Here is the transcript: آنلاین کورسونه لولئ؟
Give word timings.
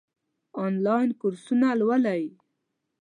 آنلاین 0.65 1.09
کورسونه 1.21 1.69
لولئ؟ 1.79 2.23